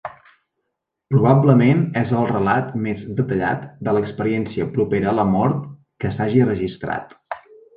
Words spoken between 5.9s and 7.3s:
que s'hagi registrat.